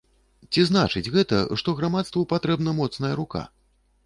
Ці 0.55 0.63
значыць 0.69 1.11
гэта, 1.15 1.41
што 1.63 1.75
грамадству 1.81 2.25
патрэбна 2.33 2.75
моцная 2.81 3.15
рука? 3.23 3.45